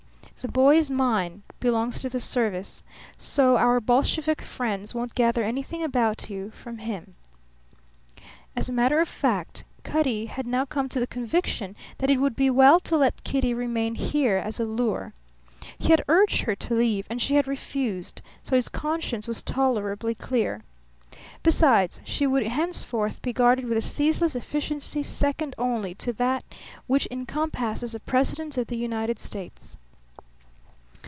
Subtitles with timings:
[0.43, 2.81] The boy is mine; belongs to the service.
[3.15, 7.13] So our Bolshevik friends won't gather anything about you from him."
[8.55, 12.35] As a matter of fact, Cutty had now come to the conviction that it would
[12.35, 15.13] be well to let Kitty remain here as a lure.
[15.77, 20.15] He had urged her to leave, and she had refused, so his conscience was tolerably
[20.15, 20.63] clear.
[21.43, 26.43] Besides, she would henceforth be guarded with a ceaseless efficiency second only to that
[26.87, 29.77] which encompasses a President of the United States.